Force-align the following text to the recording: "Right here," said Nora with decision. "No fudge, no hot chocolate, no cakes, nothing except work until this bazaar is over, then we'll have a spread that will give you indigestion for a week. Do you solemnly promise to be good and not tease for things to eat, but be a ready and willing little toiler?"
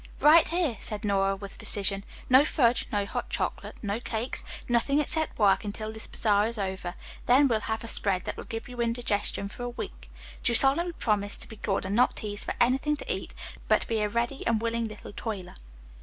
"Right 0.19 0.47
here," 0.47 0.77
said 0.79 1.05
Nora 1.05 1.35
with 1.35 1.59
decision. 1.59 2.03
"No 2.27 2.43
fudge, 2.43 2.87
no 2.91 3.05
hot 3.05 3.29
chocolate, 3.29 3.75
no 3.83 3.99
cakes, 3.99 4.43
nothing 4.67 4.99
except 4.99 5.37
work 5.37 5.63
until 5.63 5.93
this 5.93 6.07
bazaar 6.07 6.47
is 6.47 6.57
over, 6.57 6.95
then 7.27 7.47
we'll 7.47 7.59
have 7.59 7.83
a 7.83 7.87
spread 7.87 8.23
that 8.23 8.35
will 8.35 8.45
give 8.45 8.67
you 8.67 8.81
indigestion 8.81 9.47
for 9.47 9.61
a 9.61 9.69
week. 9.69 10.09
Do 10.41 10.49
you 10.49 10.55
solemnly 10.55 10.93
promise 10.93 11.37
to 11.37 11.47
be 11.47 11.57
good 11.57 11.85
and 11.85 11.95
not 11.95 12.15
tease 12.15 12.43
for 12.43 12.53
things 12.53 12.97
to 12.97 13.13
eat, 13.13 13.35
but 13.67 13.85
be 13.87 13.99
a 13.99 14.09
ready 14.09 14.43
and 14.47 14.59
willing 14.59 14.87
little 14.87 15.13
toiler?" 15.15 15.53